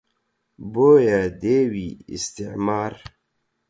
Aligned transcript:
بۆیە 0.73 1.19
دێوی 1.41 1.89
ئیستیعمار 2.11 2.93